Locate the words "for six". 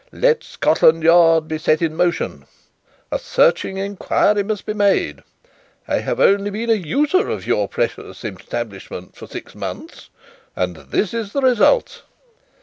9.15-9.53